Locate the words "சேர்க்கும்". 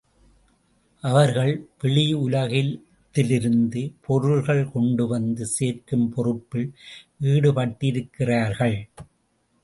5.45-6.09